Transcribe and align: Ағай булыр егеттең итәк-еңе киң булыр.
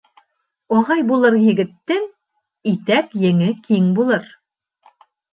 Ағай 0.75 1.01
булыр 1.09 1.35
егеттең 1.41 2.07
итәк-еңе 2.71 3.51
киң 3.67 3.91
булыр. 3.99 4.25